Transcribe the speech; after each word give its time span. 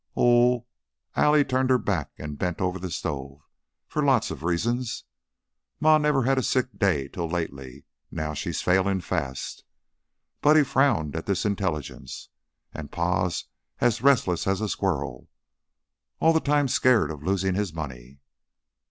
"Oh" 0.17 0.65
Allie 1.15 1.45
turned 1.45 1.69
her 1.69 1.77
back 1.77 2.09
and 2.17 2.35
bent 2.39 2.59
over 2.59 2.79
the 2.79 2.89
stove 2.89 3.43
"for 3.87 4.01
lots 4.03 4.31
of 4.31 4.41
reasons! 4.41 5.03
Ma 5.79 5.99
never 5.99 6.23
had 6.23 6.39
a 6.39 6.41
sick 6.41 6.69
day 6.79 7.07
till 7.07 7.29
lately. 7.29 7.83
Now 8.09 8.33
she's 8.33 8.63
failin' 8.63 9.01
fast." 9.01 9.63
Buddy 10.41 10.63
frowned 10.63 11.15
at 11.15 11.27
this 11.27 11.45
intelligence. 11.45 12.29
"And 12.73 12.91
Pa's 12.91 13.45
as 13.79 14.01
restless 14.01 14.47
as 14.47 14.59
a 14.59 14.67
squirrel. 14.69 15.29
All 16.19 16.33
the 16.33 16.39
time 16.39 16.67
scared 16.67 17.11
of 17.11 17.21
losing 17.21 17.53
his 17.53 17.71
money." 17.71 18.17